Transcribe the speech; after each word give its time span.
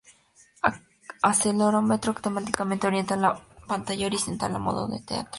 Acelerómetro 1.21 2.11
automáticamente 2.13 2.87
orienta 2.87 3.15
la 3.15 3.39
pantalla 3.67 4.01
en 4.01 4.07
horizontal 4.07 4.55
o 4.55 4.59
modo 4.67 4.81
retrato. 4.89 5.29